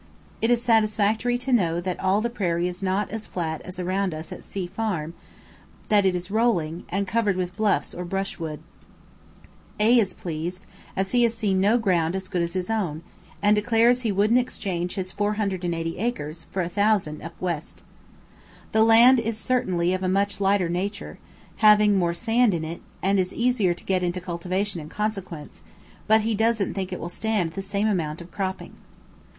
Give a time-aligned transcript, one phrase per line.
[0.41, 4.15] It is satisfactory to know that all the prairie is not as flat as around
[4.15, 5.13] us at C Farm,
[5.89, 8.61] that it is rolling, and covered with bluffs or brushwood.
[9.79, 13.03] A is pleased, as he has seen no ground as good as his own,
[13.43, 17.83] and declares he wouldn't exchange his 480 acres for thousand up west.
[18.71, 21.19] The land is certainly of a much lighter nature,
[21.57, 25.61] having more sand in it, and is easier to get into cultivation in consequence,
[26.07, 28.73] but he doesn't think it will stand the same amount of cropping.